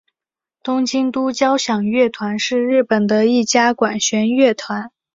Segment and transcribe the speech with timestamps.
[0.63, 4.89] 东京都交响乐团是日本的一家管弦乐团。